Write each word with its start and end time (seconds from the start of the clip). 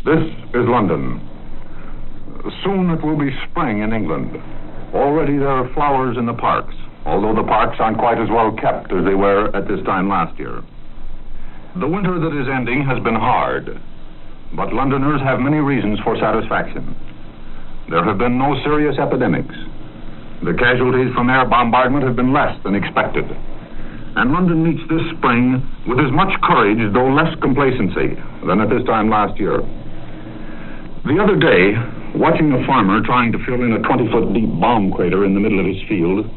This 0.00 0.24
is 0.56 0.64
London. 0.64 1.20
Soon 2.64 2.88
it 2.88 3.04
will 3.04 3.20
be 3.20 3.28
spring 3.44 3.82
in 3.82 3.92
England. 3.92 4.32
Already 4.96 5.36
there 5.36 5.52
are 5.52 5.68
flowers 5.74 6.16
in 6.16 6.24
the 6.24 6.32
parks, 6.32 6.72
although 7.04 7.36
the 7.36 7.46
parks 7.46 7.76
aren't 7.78 7.98
quite 7.98 8.16
as 8.16 8.32
well 8.32 8.48
kept 8.56 8.88
as 8.96 9.04
they 9.04 9.12
were 9.12 9.54
at 9.54 9.68
this 9.68 9.84
time 9.84 10.08
last 10.08 10.32
year. 10.38 10.64
The 11.76 11.86
winter 11.86 12.16
that 12.16 12.32
is 12.32 12.48
ending 12.48 12.80
has 12.88 12.96
been 13.04 13.14
hard, 13.14 13.76
but 14.56 14.72
Londoners 14.72 15.20
have 15.20 15.38
many 15.38 15.60
reasons 15.60 16.00
for 16.00 16.16
satisfaction. 16.16 16.96
There 17.92 18.02
have 18.02 18.16
been 18.16 18.38
no 18.40 18.56
serious 18.64 18.96
epidemics. 18.96 19.54
The 20.40 20.56
casualties 20.56 21.12
from 21.12 21.28
air 21.28 21.44
bombardment 21.44 22.08
have 22.08 22.16
been 22.16 22.32
less 22.32 22.56
than 22.64 22.74
expected. 22.74 23.28
And 24.16 24.32
London 24.32 24.64
meets 24.64 24.80
this 24.88 25.04
spring 25.12 25.60
with 25.86 26.00
as 26.00 26.10
much 26.10 26.32
courage, 26.40 26.80
though 26.96 27.12
less 27.12 27.36
complacency, 27.44 28.16
than 28.48 28.64
at 28.64 28.72
this 28.72 28.80
time 28.88 29.12
last 29.12 29.38
year. 29.38 29.60
The 31.00 31.16
other 31.16 31.40
day, 31.40 31.72
watching 32.12 32.52
a 32.52 32.60
farmer 32.68 33.00
trying 33.00 33.32
to 33.32 33.40
fill 33.48 33.64
in 33.64 33.72
a 33.72 33.80
20 33.80 34.12
foot 34.12 34.36
deep 34.36 34.52
bomb 34.60 34.92
crater 34.92 35.24
in 35.24 35.32
the 35.32 35.40
middle 35.40 35.56
of 35.56 35.64
his 35.64 35.80
field, 35.88 36.28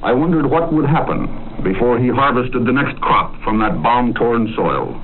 I 0.00 0.16
wondered 0.16 0.48
what 0.48 0.72
would 0.72 0.88
happen 0.88 1.28
before 1.60 2.00
he 2.00 2.08
harvested 2.08 2.64
the 2.64 2.72
next 2.72 2.96
crop 3.04 3.36
from 3.44 3.60
that 3.60 3.84
bomb 3.84 4.16
torn 4.16 4.48
soil. 4.56 4.96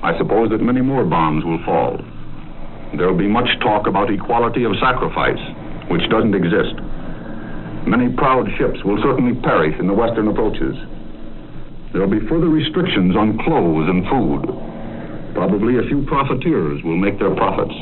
I 0.00 0.16
suppose 0.16 0.48
that 0.56 0.64
many 0.64 0.80
more 0.80 1.04
bombs 1.04 1.44
will 1.44 1.60
fall. 1.68 2.00
There 2.96 3.12
will 3.12 3.20
be 3.20 3.28
much 3.28 3.52
talk 3.60 3.86
about 3.86 4.08
equality 4.08 4.64
of 4.64 4.72
sacrifice, 4.80 5.40
which 5.92 6.08
doesn't 6.08 6.32
exist. 6.32 6.80
Many 7.84 8.08
proud 8.16 8.48
ships 8.56 8.80
will 8.88 9.04
certainly 9.04 9.36
perish 9.44 9.76
in 9.76 9.86
the 9.86 9.92
western 9.92 10.32
approaches. 10.32 10.80
There 11.92 12.00
will 12.00 12.08
be 12.08 12.24
further 12.24 12.48
restrictions 12.48 13.20
on 13.20 13.36
clothes 13.44 13.92
and 13.92 14.00
food. 14.08 14.71
Probably 15.34 15.78
a 15.78 15.88
few 15.88 16.04
profiteers 16.06 16.82
will 16.84 16.96
make 16.96 17.18
their 17.18 17.34
profits. 17.34 17.74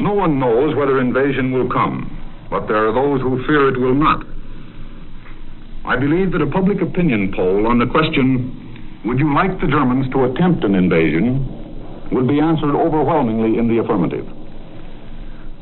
No 0.00 0.14
one 0.14 0.38
knows 0.38 0.74
whether 0.76 1.00
invasion 1.00 1.52
will 1.52 1.68
come, 1.68 2.08
but 2.48 2.66
there 2.66 2.88
are 2.88 2.94
those 2.94 3.20
who 3.20 3.44
fear 3.46 3.68
it 3.68 3.78
will 3.78 3.94
not. 3.94 4.24
I 5.84 5.96
believe 5.96 6.32
that 6.32 6.42
a 6.42 6.50
public 6.50 6.80
opinion 6.80 7.32
poll 7.34 7.66
on 7.66 7.78
the 7.78 7.86
question, 7.86 9.00
would 9.04 9.18
you 9.18 9.34
like 9.34 9.60
the 9.60 9.66
Germans 9.66 10.10
to 10.12 10.24
attempt 10.24 10.64
an 10.64 10.74
invasion, 10.74 11.44
would 12.12 12.26
be 12.26 12.40
answered 12.40 12.74
overwhelmingly 12.74 13.58
in 13.58 13.68
the 13.68 13.78
affirmative. 13.78 14.26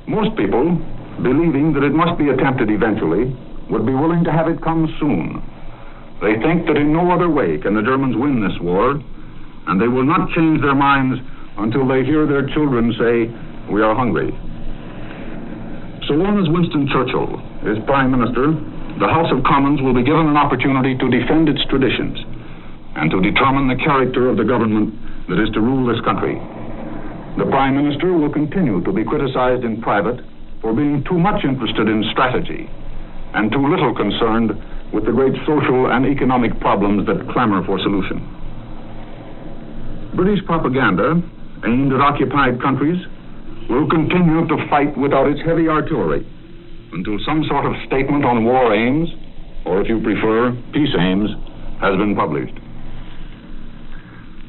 Most 0.09 0.37
people, 0.37 0.77
believing 1.23 1.73
that 1.75 1.85
it 1.85 1.93
must 1.93 2.19
be 2.19 2.31
attempted 2.31 2.71
eventually, 2.71 3.29
would 3.69 3.85
be 3.85 3.93
willing 3.93 4.25
to 4.25 4.33
have 4.33 4.49
it 4.49 4.63
come 4.63 4.89
soon. 4.99 5.43
They 6.21 6.41
think 6.41 6.67
that 6.67 6.77
in 6.77 6.93
no 6.93 7.13
other 7.13 7.29
way 7.29 7.59
can 7.59 7.75
the 7.75 7.83
Germans 7.83 8.17
win 8.17 8.41
this 8.41 8.57
war, 8.61 8.99
and 9.67 9.81
they 9.81 9.89
will 9.89 10.07
not 10.07 10.31
change 10.31 10.61
their 10.63 10.79
minds 10.79 11.19
until 11.59 11.89
they 11.89 12.05
hear 12.05 12.27
their 12.27 12.47
children 12.55 12.95
say, 12.95 13.27
We 13.73 13.83
are 13.83 13.95
hungry. 13.95 14.31
So 16.07 16.15
long 16.15 16.39
as 16.41 16.49
Winston 16.49 16.89
Churchill 16.89 17.37
is 17.69 17.77
Prime 17.85 18.15
Minister, 18.15 18.55
the 18.97 19.11
House 19.11 19.29
of 19.29 19.45
Commons 19.45 19.83
will 19.83 19.95
be 19.95 20.07
given 20.07 20.25
an 20.27 20.39
opportunity 20.41 20.97
to 20.97 21.07
defend 21.11 21.51
its 21.51 21.61
traditions 21.69 22.17
and 22.97 23.11
to 23.13 23.21
determine 23.21 23.69
the 23.69 23.77
character 23.77 24.31
of 24.31 24.41
the 24.41 24.47
government 24.47 24.95
that 25.29 25.37
is 25.37 25.51
to 25.53 25.61
rule 25.61 25.85
this 25.85 26.01
country. 26.03 26.35
The 27.37 27.47
Prime 27.47 27.77
Minister 27.77 28.11
will 28.17 28.33
continue 28.33 28.83
to 28.83 28.91
be 28.91 29.05
criticized 29.05 29.63
in 29.63 29.79
private 29.85 30.19
for 30.59 30.75
being 30.75 31.05
too 31.07 31.19
much 31.21 31.45
interested 31.45 31.87
in 31.87 32.03
strategy 32.11 32.67
and 33.35 33.53
too 33.53 33.63
little 33.63 33.95
concerned 33.95 34.57
with 34.91 35.05
the 35.05 35.13
great 35.13 35.37
social 35.47 35.93
and 35.93 36.07
economic 36.07 36.59
problems 36.59 37.07
that 37.07 37.21
clamor 37.31 37.63
for 37.63 37.79
solution. 37.79 38.25
British 40.15 40.45
propaganda 40.47 41.21
aimed 41.65 41.93
at 41.93 42.01
occupied 42.01 42.61
countries 42.63 42.97
will 43.69 43.89
continue 43.89 44.49
to 44.49 44.57
fight 44.71 44.97
without 44.97 45.29
its 45.29 45.41
heavy 45.45 45.69
artillery 45.69 46.25
until 46.93 47.19
some 47.27 47.45
sort 47.45 47.67
of 47.67 47.77
statement 47.87 48.25
on 48.25 48.45
war 48.45 48.73
aims, 48.73 49.09
or 49.67 49.81
if 49.83 49.89
you 49.89 50.01
prefer, 50.01 50.57
peace 50.73 50.95
aims, 50.99 51.29
has 51.81 51.93
been 52.01 52.17
published. 52.17 52.57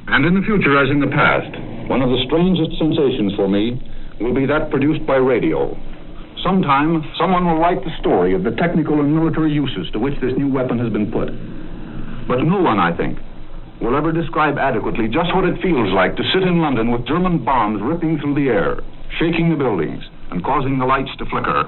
And 0.07 0.25
in 0.25 0.33
the 0.33 0.41
future, 0.47 0.79
as 0.79 0.89
in 0.89 1.03
the 1.03 1.11
past, 1.11 1.51
one 1.91 2.01
of 2.01 2.09
the 2.09 2.23
strangest 2.25 2.79
sensations 2.79 3.35
for 3.35 3.47
me 3.47 3.77
will 4.19 4.33
be 4.33 4.47
that 4.47 4.71
produced 4.71 5.05
by 5.05 5.19
radio. 5.19 5.75
Sometime, 6.41 7.03
someone 7.19 7.45
will 7.45 7.59
write 7.59 7.83
the 7.83 7.91
story 7.99 8.33
of 8.33 8.43
the 8.43 8.55
technical 8.55 8.99
and 9.01 9.13
military 9.13 9.51
uses 9.51 9.91
to 9.91 9.99
which 9.99 10.15
this 10.21 10.31
new 10.37 10.47
weapon 10.47 10.79
has 10.79 10.89
been 10.89 11.11
put. 11.11 11.27
But 12.27 12.47
no 12.47 12.63
one, 12.63 12.79
I 12.79 12.95
think, 12.95 13.19
will 13.81 13.95
ever 13.95 14.11
describe 14.11 14.57
adequately 14.57 15.07
just 15.07 15.33
what 15.33 15.47
it 15.47 15.61
feels 15.61 15.91
like 15.95 16.15
to 16.15 16.23
sit 16.33 16.43
in 16.43 16.59
London 16.59 16.91
with 16.91 17.07
German 17.07 17.43
bombs 17.43 17.81
ripping 17.81 18.19
through 18.19 18.35
the 18.35 18.51
air, 18.51 18.83
shaking 19.19 19.49
the 19.49 19.55
buildings, 19.55 20.03
and 20.31 20.43
causing 20.43 20.77
the 20.77 20.85
lights 20.85 21.11
to 21.17 21.25
flicker, 21.31 21.63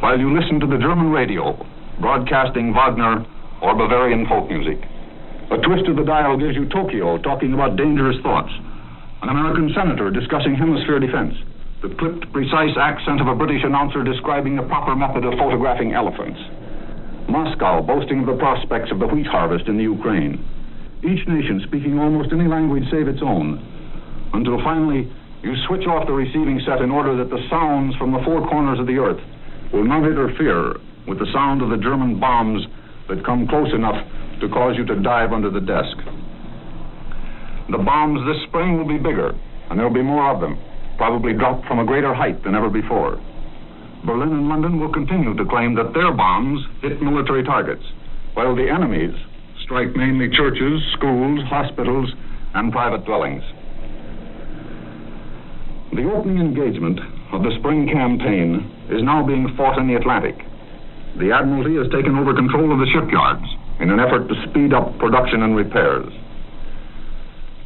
while 0.00 0.18
you 0.18 0.32
listen 0.32 0.58
to 0.60 0.66
the 0.66 0.80
German 0.80 1.12
radio 1.12 1.54
broadcasting 2.00 2.72
Wagner 2.72 3.24
or 3.60 3.76
Bavarian 3.76 4.26
folk 4.26 4.48
music. 4.48 4.80
A 5.52 5.60
twist 5.60 5.84
of 5.84 5.96
the 5.96 6.04
dial 6.04 6.40
gives 6.40 6.56
you 6.56 6.64
Tokyo 6.68 7.18
talking 7.20 7.52
about 7.52 7.76
dangerous 7.76 8.16
thoughts, 8.22 8.50
an 9.20 9.28
American 9.28 9.68
senator 9.76 10.10
discussing 10.10 10.56
hemisphere 10.56 10.98
defense, 10.98 11.36
the 11.82 11.92
clipped, 12.00 12.24
precise 12.32 12.72
accent 12.80 13.20
of 13.20 13.28
a 13.28 13.36
British 13.36 13.60
announcer 13.64 14.02
describing 14.02 14.56
the 14.56 14.64
proper 14.64 14.96
method 14.96 15.28
of 15.28 15.36
photographing 15.36 15.92
elephants, 15.92 16.40
Moscow 17.28 17.82
boasting 17.84 18.20
of 18.20 18.26
the 18.26 18.40
prospects 18.40 18.90
of 18.90 18.98
the 18.98 19.06
wheat 19.06 19.26
harvest 19.26 19.68
in 19.68 19.76
the 19.76 19.84
Ukraine, 19.84 20.40
each 21.00 21.26
nation 21.28 21.62
speaking 21.66 21.98
almost 21.98 22.32
any 22.32 22.46
language 22.48 22.84
save 22.90 23.08
its 23.08 23.22
own, 23.22 23.56
until 24.34 24.60
finally 24.62 25.10
you 25.42 25.56
switch 25.66 25.86
off 25.88 26.06
the 26.06 26.12
receiving 26.12 26.60
set 26.66 26.82
in 26.82 26.90
order 26.90 27.16
that 27.16 27.30
the 27.30 27.40
sounds 27.48 27.96
from 27.96 28.12
the 28.12 28.20
four 28.24 28.46
corners 28.48 28.78
of 28.78 28.86
the 28.86 29.00
earth 29.00 29.20
will 29.72 29.84
not 29.84 30.04
interfere 30.04 30.76
with 31.08 31.18
the 31.18 31.30
sound 31.32 31.62
of 31.62 31.70
the 31.70 31.80
German 31.80 32.20
bombs 32.20 32.66
that 33.08 33.24
come 33.24 33.48
close 33.48 33.72
enough 33.72 33.96
to 34.40 34.48
cause 34.48 34.76
you 34.76 34.84
to 34.84 35.00
dive 35.00 35.32
under 35.32 35.48
the 35.48 35.60
desk. 35.60 35.96
The 37.72 37.80
bombs 37.80 38.20
this 38.28 38.42
spring 38.48 38.76
will 38.76 38.88
be 38.88 38.98
bigger, 38.98 39.32
and 39.70 39.78
there 39.78 39.88
will 39.88 39.94
be 39.94 40.02
more 40.02 40.28
of 40.28 40.40
them, 40.40 40.60
probably 40.98 41.32
dropped 41.32 41.66
from 41.66 41.78
a 41.78 41.86
greater 41.86 42.12
height 42.12 42.44
than 42.44 42.54
ever 42.54 42.68
before. 42.68 43.16
Berlin 44.04 44.32
and 44.32 44.48
London 44.48 44.80
will 44.80 44.92
continue 44.92 45.36
to 45.36 45.44
claim 45.44 45.74
that 45.76 45.94
their 45.94 46.12
bombs 46.12 46.60
hit 46.82 47.00
military 47.00 47.44
targets, 47.44 47.84
while 48.34 48.54
the 48.54 48.68
enemies 48.68 49.14
strike 49.70 49.94
mainly 49.94 50.26
churches, 50.34 50.82
schools, 50.98 51.38
hospitals, 51.46 52.10
and 52.58 52.72
private 52.72 53.06
dwellings. 53.06 53.46
The 55.94 56.10
opening 56.10 56.42
engagement 56.42 56.98
of 57.30 57.46
the 57.46 57.54
spring 57.62 57.86
campaign 57.86 58.66
is 58.90 58.98
now 59.06 59.22
being 59.22 59.46
fought 59.54 59.78
in 59.78 59.86
the 59.86 59.94
Atlantic. 59.94 60.34
The 61.22 61.30
Admiralty 61.30 61.78
has 61.78 61.86
taken 61.94 62.18
over 62.18 62.34
control 62.34 62.74
of 62.74 62.82
the 62.82 62.90
shipyards 62.90 63.46
in 63.78 63.94
an 63.94 64.02
effort 64.02 64.26
to 64.26 64.34
speed 64.50 64.74
up 64.74 64.90
production 64.98 65.46
and 65.46 65.54
repairs. 65.54 66.10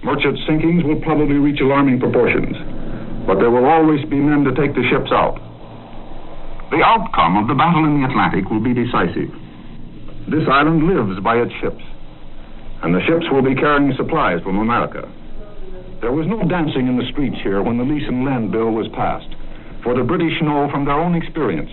Merchant 0.04 0.36
sinkings 0.44 0.84
will 0.84 1.00
probably 1.00 1.40
reach 1.40 1.64
alarming 1.64 2.04
proportions, 2.04 2.52
but 3.24 3.40
there 3.40 3.48
will 3.48 3.64
always 3.64 4.04
be 4.12 4.20
men 4.20 4.44
to 4.44 4.52
take 4.52 4.76
the 4.76 4.84
ships 4.92 5.08
out. 5.08 5.40
The 6.68 6.84
outcome 6.84 7.40
of 7.40 7.48
the 7.48 7.56
battle 7.56 7.88
in 7.88 7.96
the 7.96 8.04
Atlantic 8.12 8.52
will 8.52 8.60
be 8.60 8.76
decisive. 8.76 9.32
This 10.28 10.44
island 10.52 10.84
lives 10.84 11.16
by 11.24 11.40
its 11.40 11.52
ships, 11.64 11.80
and 12.84 12.92
the 12.92 13.00
ships 13.08 13.24
will 13.32 13.40
be 13.40 13.56
carrying 13.56 13.96
supplies 13.96 14.44
from 14.44 14.60
America. 14.60 15.08
There 16.04 16.12
was 16.12 16.28
no 16.28 16.44
dancing 16.44 16.84
in 16.84 17.00
the 17.00 17.08
streets 17.16 17.40
here 17.40 17.64
when 17.64 17.80
the 17.80 17.88
lease 17.88 18.04
and 18.04 18.28
lend 18.28 18.52
bill 18.52 18.76
was 18.76 18.92
passed. 18.92 19.32
For 19.80 19.96
the 19.96 20.04
British 20.04 20.36
know 20.44 20.68
from 20.68 20.84
their 20.84 21.00
own 21.00 21.16
experience 21.16 21.72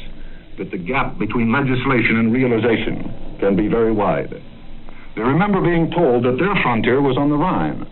that 0.56 0.72
the 0.72 0.80
gap 0.80 1.20
between 1.20 1.52
legislation 1.52 2.16
and 2.16 2.32
realization 2.32 3.04
can 3.44 3.60
be 3.60 3.68
very 3.68 3.92
wide. 3.92 4.32
They 4.32 5.22
remember 5.22 5.60
being 5.60 5.92
told 5.92 6.24
that 6.24 6.40
their 6.40 6.56
frontier 6.64 7.04
was 7.04 7.20
on 7.20 7.28
the 7.28 7.36
Rhine, 7.36 7.84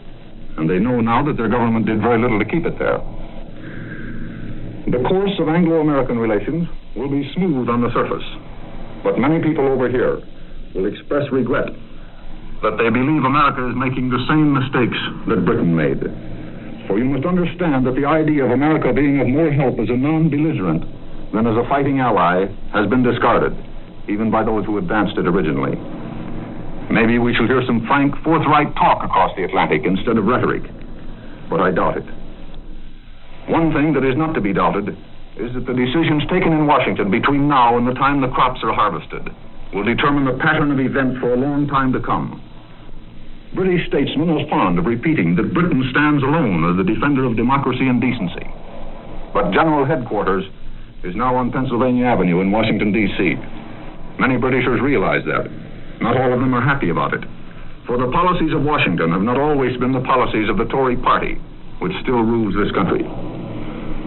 and 0.55 0.69
they 0.71 0.79
know 0.79 1.03
now 1.03 1.19
that 1.27 1.35
their 1.35 1.51
government 1.51 1.91
did 1.91 1.99
very 1.99 2.23
little 2.23 2.39
to 2.39 2.47
keep 2.47 2.63
it 2.63 2.79
there. 2.79 3.03
The 4.95 5.03
course 5.03 5.35
of 5.43 5.51
Anglo 5.51 5.83
American 5.83 6.23
relations 6.23 6.71
will 6.95 7.11
be 7.11 7.27
smooth 7.35 7.67
on 7.67 7.83
the 7.83 7.91
surface, 7.91 8.23
but 9.03 9.19
many 9.19 9.43
people 9.43 9.67
over 9.67 9.91
here 9.91 10.23
will 10.71 10.87
express 10.87 11.27
regret 11.35 11.75
that 12.61 12.75
they 12.75 12.91
believe 12.91 13.23
America 13.23 13.63
is 13.71 13.75
making 13.75 14.11
the 14.11 14.19
same 14.27 14.51
mistakes 14.51 14.99
that 15.31 15.47
Britain 15.47 15.71
made. 15.71 16.03
For 16.87 16.99
you 16.99 17.05
must 17.07 17.23
understand 17.23 17.87
that 17.87 17.95
the 17.95 18.03
idea 18.03 18.43
of 18.43 18.51
America 18.51 18.91
being 18.91 19.21
of 19.21 19.27
more 19.27 19.51
help 19.51 19.79
as 19.79 19.87
a 19.87 19.95
non 19.95 20.27
belligerent 20.27 20.83
than 21.31 21.47
as 21.47 21.55
a 21.55 21.63
fighting 21.69 22.01
ally 22.01 22.49
has 22.73 22.89
been 22.89 23.03
discarded, 23.05 23.55
even 24.09 24.27
by 24.31 24.43
those 24.43 24.65
who 24.65 24.77
advanced 24.77 25.15
it 25.15 25.27
originally. 25.27 25.77
Maybe 26.91 27.21
we 27.21 27.37
shall 27.37 27.45
hear 27.45 27.61
some 27.63 27.85
frank, 27.85 28.17
forthright 28.25 28.73
talk 28.75 29.05
across 29.05 29.31
the 29.37 29.45
Atlantic 29.45 29.85
instead 29.85 30.17
of 30.17 30.25
rhetoric, 30.25 30.65
but 31.47 31.61
I 31.61 31.69
doubt 31.71 31.97
it. 32.01 32.07
One 33.47 33.71
thing 33.71 33.93
that 33.93 34.03
is 34.03 34.17
not 34.17 34.33
to 34.33 34.41
be 34.41 34.51
doubted 34.51 34.97
is 35.37 35.53
that 35.53 35.65
the 35.69 35.77
decisions 35.77 36.25
taken 36.27 36.51
in 36.51 36.67
Washington 36.67 37.09
between 37.09 37.47
now 37.47 37.77
and 37.77 37.87
the 37.87 37.93
time 37.93 38.19
the 38.19 38.33
crops 38.33 38.59
are 38.63 38.73
harvested 38.73 39.29
will 39.73 39.85
determine 39.85 40.25
the 40.25 40.37
pattern 40.41 40.71
of 40.71 40.79
events 40.79 41.21
for 41.21 41.33
a 41.33 41.37
long 41.37 41.67
time 41.67 41.93
to 41.93 42.01
come. 42.01 42.41
British 43.53 43.87
statesmen 43.87 44.29
are 44.29 44.45
fond 44.47 44.77
of 44.77 44.85
repeating 44.85 45.35
that 45.35 45.53
Britain 45.53 45.81
stands 45.89 46.21
alone 46.21 46.69
as 46.69 46.77
the 46.77 46.85
defender 46.85 47.25
of 47.25 47.35
democracy 47.35 47.87
and 47.87 47.99
decency. 47.99 48.45
But 49.33 49.49
General 49.57 49.89
Headquarters 49.89 50.45
is 51.03 51.15
now 51.15 51.35
on 51.35 51.51
Pennsylvania 51.51 52.05
Avenue 52.05 52.41
in 52.41 52.51
Washington, 52.51 52.93
D.C. 52.93 53.35
Many 54.21 54.37
Britishers 54.37 54.81
realize 54.81 55.25
that. 55.25 55.49
Not 55.99 56.15
all 56.15 56.31
of 56.31 56.39
them 56.39 56.53
are 56.53 56.61
happy 56.61 56.89
about 56.89 57.15
it. 57.17 57.25
For 57.87 57.97
the 57.97 58.11
policies 58.13 58.53
of 58.53 58.61
Washington 58.61 59.11
have 59.11 59.25
not 59.25 59.41
always 59.41 59.75
been 59.77 59.93
the 59.93 60.05
policies 60.05 60.47
of 60.47 60.61
the 60.61 60.69
Tory 60.69 60.95
party, 60.97 61.33
which 61.81 61.93
still 62.05 62.21
rules 62.21 62.53
this 62.53 62.69
country. 62.77 63.01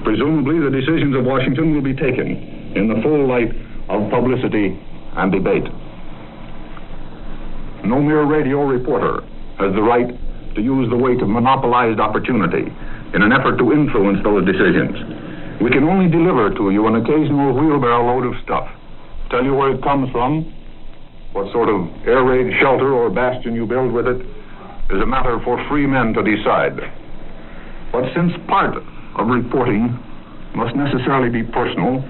Presumably, 0.07 0.63
the 0.63 0.71
decisions 0.71 1.19
of 1.19 1.27
Washington 1.27 1.75
will 1.75 1.83
be 1.83 1.99
taken 1.99 2.79
in 2.79 2.87
the 2.87 3.03
full 3.03 3.27
light 3.27 3.51
of 3.91 4.07
publicity 4.07 4.79
and 5.19 5.33
debate. 5.35 5.67
No 7.83 7.99
mere 7.99 8.23
radio 8.23 8.63
reporter 8.63 9.27
has 9.63 9.75
the 9.75 9.83
right 9.83 10.11
to 10.55 10.61
use 10.61 10.91
the 10.91 10.97
weight 10.97 11.23
of 11.23 11.29
monopolized 11.29 12.01
opportunity 12.01 12.69
in 13.15 13.23
an 13.23 13.33
effort 13.33 13.57
to 13.59 13.73
influence 13.73 14.19
those 14.25 14.45
decisions. 14.45 14.93
We 15.63 15.71
can 15.71 15.85
only 15.85 16.11
deliver 16.11 16.51
to 16.51 16.71
you 16.71 16.87
an 16.87 16.97
occasional 16.97 17.55
wheelbarrow 17.55 18.05
load 18.05 18.27
of 18.27 18.35
stuff, 18.43 18.69
tell 19.31 19.45
you 19.45 19.55
where 19.55 19.73
it 19.73 19.83
comes 19.83 20.11
from, 20.11 20.51
what 21.33 21.51
sort 21.53 21.69
of 21.69 21.89
air 22.05 22.25
raid 22.25 22.53
shelter 22.61 22.93
or 22.93 23.09
bastion 23.09 23.55
you 23.55 23.65
build 23.65 23.93
with 23.93 24.07
it 24.07 24.21
is 24.91 25.01
a 25.01 25.07
matter 25.07 25.41
for 25.45 25.57
free 25.69 25.87
men 25.87 26.13
to 26.13 26.21
decide. 26.21 26.77
But 27.93 28.05
since 28.15 28.33
part 28.49 28.77
of 28.77 29.27
reporting 29.29 29.97
must 30.55 30.77
necessarily 30.77 31.31
be 31.31 31.43
personal, 31.49 32.05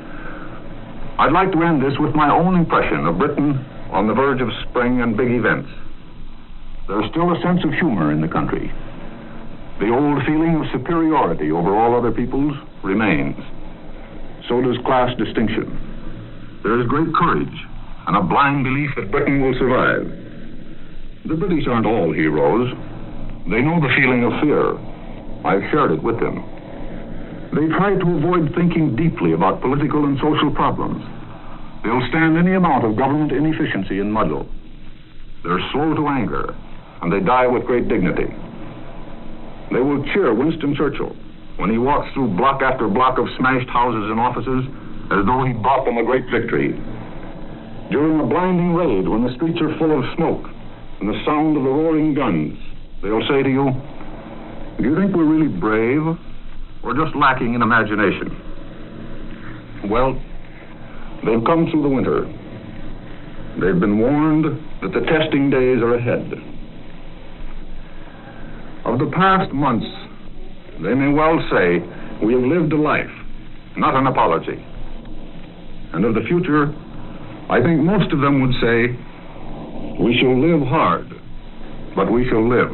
I'd 1.19 1.31
like 1.31 1.53
to 1.53 1.63
end 1.63 1.83
this 1.83 1.95
with 2.01 2.15
my 2.15 2.31
own 2.31 2.57
impression 2.57 3.07
of 3.07 3.19
Britain 3.19 3.55
on 3.93 4.09
the 4.09 4.15
verge 4.15 4.41
of 4.41 4.49
spring 4.69 5.03
and 5.03 5.17
big 5.17 5.31
events. 5.31 5.69
There's 6.89 7.09
still 7.11 7.31
a 7.31 7.41
sense 7.43 7.63
of 7.65 7.73
humor 7.73 8.11
in 8.11 8.21
the 8.21 8.29
country. 8.29 8.73
The 9.79 9.91
old 9.91 10.23
feeling 10.27 10.59
of 10.59 10.67
superiority 10.73 11.51
over 11.51 11.75
all 11.75 11.95
other 11.95 12.11
peoples 12.11 12.55
remains. 12.83 13.39
So 14.49 14.61
does 14.61 14.77
class 14.85 15.17
distinction. 15.17 15.79
There 16.63 16.81
is 16.81 16.87
great 16.89 17.15
courage 17.15 17.55
and 18.07 18.17
a 18.17 18.23
blind 18.23 18.65
belief 18.65 18.91
that 18.97 19.11
Britain 19.11 19.43
will 19.43 19.55
survive. 19.59 20.07
The 21.25 21.39
British 21.39 21.67
aren't 21.71 21.87
all 21.87 22.13
heroes. 22.13 22.75
They 23.47 23.63
know 23.63 23.79
the 23.79 23.95
feeling 23.95 24.27
of 24.27 24.35
fear. 24.43 24.75
I've 25.47 25.63
shared 25.71 25.93
it 25.93 26.03
with 26.03 26.19
them. 26.19 26.43
They 27.55 27.71
try 27.79 27.95
to 27.95 28.09
avoid 28.19 28.55
thinking 28.55 28.97
deeply 28.97 29.33
about 29.35 29.61
political 29.61 30.05
and 30.05 30.19
social 30.19 30.51
problems. 30.51 31.03
They'll 31.85 32.07
stand 32.09 32.39
any 32.39 32.55
amount 32.55 32.85
of 32.85 32.97
government 32.97 33.31
inefficiency 33.31 34.01
and 34.01 34.13
muddle. 34.13 34.49
They're 35.45 35.63
slow 35.71 35.95
to 35.95 36.09
anger, 36.09 36.55
and 37.03 37.13
they 37.13 37.21
die 37.21 37.47
with 37.47 37.65
great 37.65 37.89
dignity. 37.89 38.31
They 39.71 39.81
will 39.81 40.03
cheer 40.13 40.33
Winston 40.35 40.75
Churchill 40.75 41.17
when 41.57 41.71
he 41.71 41.79
walks 41.79 42.13
through 42.15 42.37
block 42.37 42.63
after 42.63 42.89
block 42.89 43.19
of 43.19 43.27
smashed 43.39 43.69
houses 43.69 44.09
and 44.11 44.19
offices 44.19 44.65
as 45.13 45.27
though 45.27 45.45
he 45.45 45.53
brought 45.53 45.85
them 45.85 45.99
a 45.99 46.05
great 46.05 46.25
victory 46.31 46.79
during 47.93 48.19
a 48.21 48.27
blinding 48.27 48.73
raid 48.73 49.07
when 49.07 49.23
the 49.23 49.35
streets 49.37 49.61
are 49.61 49.77
full 49.79 49.93
of 49.93 50.03
smoke 50.17 50.49
and 51.01 51.09
the 51.09 51.19
sound 51.27 51.57
of 51.59 51.63
the 51.63 51.69
roaring 51.69 52.15
guns, 52.15 52.57
they'll 53.03 53.21
say 53.29 53.43
to 53.43 53.51
you, 53.51 53.69
Do 54.79 54.85
you 54.89 54.97
think 54.97 55.15
we're 55.15 55.29
really 55.29 55.53
brave 55.53 56.01
or 56.83 56.95
just 56.95 57.15
lacking 57.15 57.53
in 57.55 57.61
imagination? 57.61 58.33
Well, 59.91 60.15
they've 61.21 61.45
come 61.45 61.69
through 61.71 61.83
the 61.83 61.93
winter. 61.93 62.25
They've 63.61 63.79
been 63.79 63.99
warned 63.99 64.47
that 64.81 64.93
the 64.97 65.05
testing 65.05 65.51
days 65.51 65.83
are 65.83 65.95
ahead. 65.95 66.52
Of 68.93 68.99
the 68.99 69.11
past 69.17 69.51
months, 69.55 69.89
they 70.83 70.93
may 70.93 71.09
well 71.09 71.41
say, 71.49 71.81
We 72.21 72.35
have 72.35 72.43
lived 72.45 72.75
a 72.75 72.77
life, 72.77 73.09
not 73.75 73.97
an 73.97 74.07
apology. 74.07 74.61
And 75.95 76.05
of 76.05 76.13
the 76.13 76.21
future, 76.29 76.69
I 77.49 77.65
think 77.65 77.81
most 77.81 78.13
of 78.13 78.21
them 78.21 78.43
would 78.43 78.53
say, 78.61 78.93
we 79.97 80.13
shall 80.21 80.37
live 80.37 80.69
hard, 80.69 81.09
but 81.97 82.13
we 82.13 82.29
shall 82.29 82.47
live. 82.47 82.69